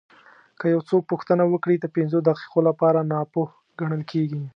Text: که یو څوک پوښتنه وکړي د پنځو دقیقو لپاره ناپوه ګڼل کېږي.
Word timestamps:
که 0.59 0.65
یو 0.73 0.81
څوک 0.89 1.03
پوښتنه 1.11 1.43
وکړي 1.47 1.75
د 1.79 1.85
پنځو 1.95 2.17
دقیقو 2.29 2.59
لپاره 2.67 2.99
ناپوه 3.11 3.47
ګڼل 3.79 4.03
کېږي. 4.11 4.43